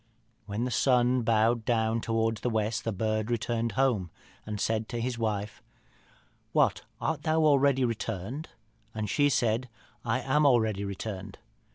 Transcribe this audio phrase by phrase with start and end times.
[0.47, 4.09] When the sun bowed down towards the west the bird returned home,
[4.47, 5.61] and said to his wife,
[6.53, 8.49] 'What, art thou already returned?'
[8.95, 9.69] and she said,
[10.03, 11.37] 'I am already returned.'